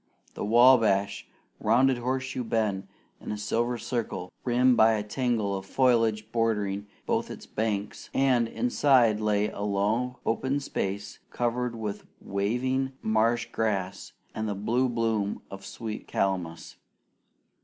The 0.33 0.43
Wabash 0.43 1.27
rounded 1.59 1.99
Horseshoe 1.99 2.43
Bend 2.43 2.87
in 3.19 3.31
a 3.31 3.37
silver 3.37 3.77
circle, 3.77 4.31
rimmed 4.43 4.75
by 4.75 4.93
a 4.93 5.03
tangle 5.03 5.55
of 5.55 5.63
foliage 5.67 6.31
bordering 6.31 6.87
both 7.05 7.29
its 7.29 7.45
banks; 7.45 8.09
and 8.11 8.47
inside 8.47 9.19
lay 9.19 9.49
a 9.51 9.61
low 9.61 10.17
open 10.25 10.59
space 10.59 11.19
covered 11.29 11.75
with 11.75 12.07
waving 12.19 12.93
marsh 13.03 13.49
grass 13.51 14.13
and 14.33 14.49
the 14.49 14.55
blue 14.55 14.89
bloom 14.89 15.43
of 15.51 15.63
sweet 15.63 16.07
calamus. 16.07 16.77